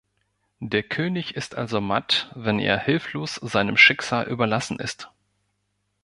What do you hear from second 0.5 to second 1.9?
Der König ist also